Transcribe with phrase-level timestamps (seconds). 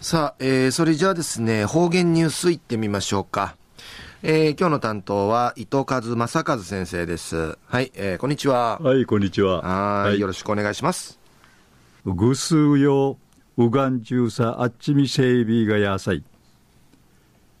[0.00, 3.56] さあ、えー、それじゃあですね、方言ニュースいってみましょうか。
[4.22, 7.58] えー、今日の担当は伊藤和正和先生です。
[7.66, 8.78] はい、えー、こんにちは。
[8.78, 9.60] はい、こんにちは。
[10.04, 11.18] はい、よろしくお願いします。
[12.06, 13.18] ぐすうよ、
[13.56, 16.22] うがんじゅうさ、あっちみせいびがやさい。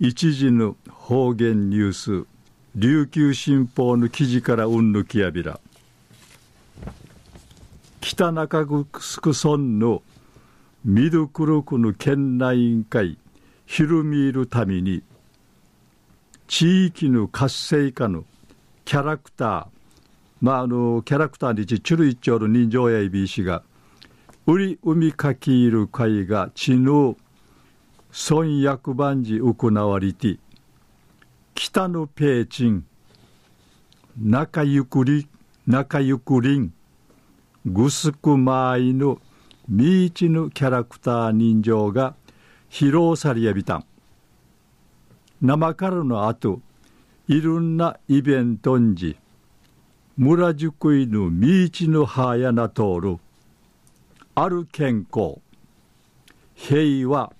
[0.00, 2.26] 一時の方言ニュース、
[2.74, 5.60] 琉球新報の記事からうんぬきやびら。
[8.00, 8.66] 北中
[8.98, 10.02] 城村の
[10.84, 13.16] ミドクロクの県内委員会
[13.64, 15.02] ひるみるために
[16.46, 18.24] 地域の活性化の
[18.84, 19.66] キャラクター
[20.42, 23.62] まああのキャラクターにちチュルイチョル人情やいびしが
[24.46, 27.16] 売り海かきいる会が地の
[28.12, 30.38] 村役番時行われて
[31.54, 32.84] 北のペーチン
[34.20, 35.26] 仲ゆくり
[35.66, 36.74] 仲ゆくりん
[37.64, 39.18] ぐすくまいの
[39.68, 42.14] ミーチヌキャラクター人情が
[42.70, 43.86] 披露されやびたん。
[45.40, 46.60] 生からの後
[47.28, 49.16] いろんなイベントんじ
[50.16, 53.18] 村宿いぬミーチヌハヤナ通る
[54.34, 55.38] ある健康。
[56.54, 57.32] 平和。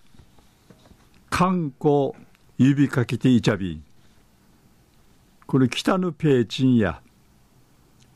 [1.28, 2.12] 観光
[2.56, 3.84] 指かけていちゃびん。
[5.46, 7.02] この北のペーチンや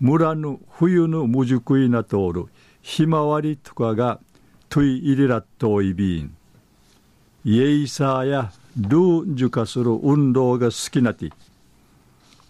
[0.01, 2.47] 村の冬の無熟いな通る
[2.89, 4.19] ひまわりとかが
[4.71, 6.35] トイイリラットイビン。
[7.45, 11.31] イエイサーやルーンジュカする運動が好きなて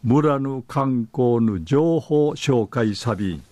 [0.04, 3.42] 村の観光の情報紹介サビン。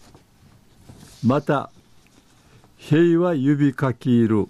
[1.26, 1.70] また
[2.76, 4.46] 平和指かきいる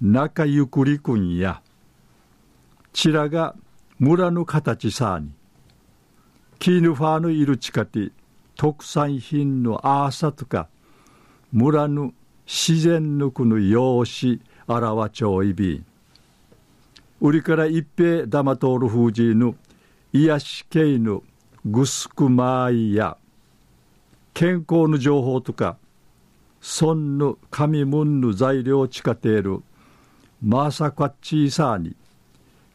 [0.00, 1.62] 中ゆくりくんや
[2.94, 3.54] ちらが
[4.00, 5.30] 村の形さに。
[6.58, 8.12] キーヌファーのいる近く
[8.56, 10.66] 特産品のアーサとか
[11.56, 12.12] 村の
[12.44, 15.82] 自然のこの養子あらわちょいび
[17.18, 19.54] 売りから一平玉通る風じの
[20.12, 21.22] 癒し系の
[21.64, 23.16] ぐすくまいや。
[24.34, 25.78] 健康の情報とか
[26.60, 29.62] そんの神門の材料地下ている。
[30.42, 31.96] まさかちいさに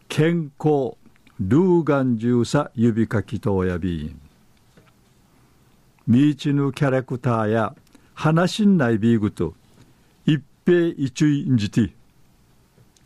[0.10, 0.96] 健康
[1.40, 4.20] ルーガンジューサ指かきとおやびん。
[6.08, 7.76] みちぬキャラクターや
[8.22, 9.56] 話んないビーグと
[10.28, 11.92] 一平一位んじて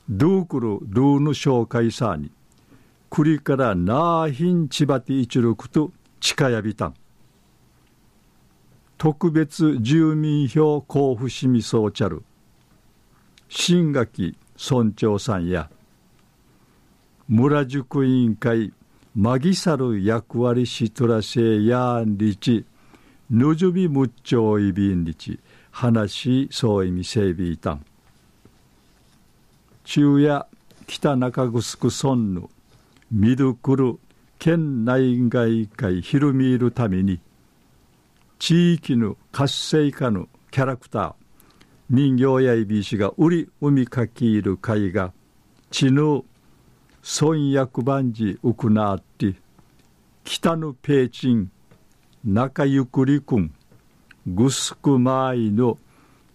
[0.09, 2.31] ドークルルーの紹介さに
[3.09, 6.96] 栗からなあひんちばて一六と近やびたん。
[8.98, 12.22] 特別住民票交付しみそうちゃる。
[13.47, 15.70] 新垣村長さんや
[17.30, 18.74] 村塾委員会
[19.16, 22.66] マギサル役割しとらせやんりち。
[23.30, 25.40] ぬじゅびむっちょいびんりち
[25.72, 27.86] 話そういみせいびいたん
[29.84, 30.46] 中夜
[30.86, 32.50] 北中城村の
[33.12, 34.00] みどくる
[34.38, 37.19] 県内外会ひるみいるために
[38.38, 41.14] 地域の活性化のキャラクター
[41.90, 45.14] 人形やいびしが売り海かきいる会が
[45.72, 46.25] 地の
[47.02, 49.34] 村役番地行って
[50.24, 51.52] 北のペーチン
[52.25, 53.53] 中ゆくりくん
[54.25, 55.78] ぐすくまいの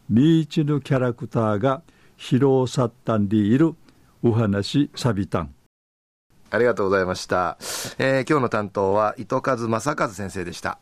[0.09, 1.83] みいちぬキャラクターが
[2.17, 3.75] 披露さったんでいる
[4.23, 5.53] お話さびたん。
[6.51, 7.59] ありがとうございました、
[7.99, 10.79] えー、今日の担当は糸数正和先生でした。